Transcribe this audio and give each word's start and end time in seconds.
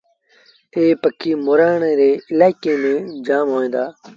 ايٚ 0.75 0.97
پکي 1.01 1.31
مورآڻي 1.45 1.91
ري 1.99 2.11
الآئيڪي 2.31 2.73
ميݩ 2.81 2.99
جآم 3.25 3.47
اهي۔ 3.57 3.67